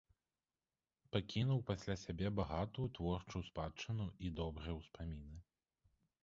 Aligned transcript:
Пакінуў 1.15 1.59
пасля 1.67 1.95
сябе 2.05 2.31
багатую 2.39 2.87
творчую 2.99 3.43
спадчыну 3.49 4.07
і 4.27 4.33
добрыя 4.41 4.73
ўспаміны. 4.81 5.37